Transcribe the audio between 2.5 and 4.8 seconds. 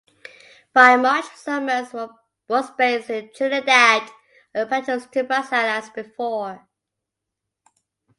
based in Trinidad on